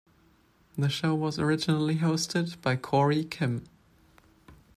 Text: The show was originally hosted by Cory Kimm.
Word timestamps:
The 0.79 0.89
show 0.89 1.13
was 1.13 1.37
originally 1.37 1.97
hosted 1.97 2.59
by 2.63 2.75
Cory 2.75 3.23
Kimm. 3.23 3.65